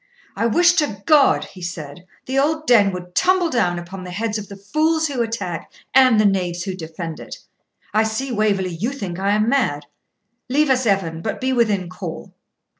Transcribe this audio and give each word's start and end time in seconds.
'I 0.35 0.47
wish 0.47 0.71
to 0.77 1.03
God,' 1.05 1.45
he 1.45 1.61
said, 1.61 2.07
'the 2.25 2.39
old 2.39 2.65
den 2.65 2.91
would 2.91 3.13
tumble 3.13 3.51
down 3.51 3.77
upon 3.77 4.03
the 4.03 4.09
heads 4.09 4.39
of 4.39 4.47
the 4.49 4.55
fools 4.55 5.07
who 5.07 5.21
attack 5.21 5.71
and 5.93 6.19
the 6.19 6.25
knaves 6.25 6.63
who 6.63 6.73
defend 6.73 7.19
it! 7.19 7.37
I 7.93 8.01
see, 8.01 8.31
Waverley, 8.31 8.73
you 8.73 8.93
think 8.93 9.19
I 9.19 9.33
am 9.35 9.47
mad. 9.47 9.85
Leave 10.49 10.71
us, 10.71 10.87
Evan, 10.87 11.21
but 11.21 11.39
be 11.39 11.53
within 11.53 11.87
call.' 11.87 12.33